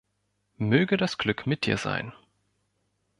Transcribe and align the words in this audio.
Möge 0.57 0.97
das 0.97 1.19
Glück 1.19 1.45
mit 1.45 1.67
dir 1.67 1.77
sein! 1.77 2.11